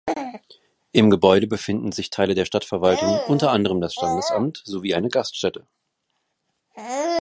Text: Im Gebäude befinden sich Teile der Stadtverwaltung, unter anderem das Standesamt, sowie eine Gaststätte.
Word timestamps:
Im 0.93 1.11
Gebäude 1.11 1.45
befinden 1.45 1.91
sich 1.91 2.09
Teile 2.09 2.33
der 2.33 2.45
Stadtverwaltung, 2.45 3.19
unter 3.27 3.51
anderem 3.51 3.81
das 3.81 3.93
Standesamt, 3.93 4.63
sowie 4.65 4.95
eine 4.95 5.09
Gaststätte. 5.09 5.67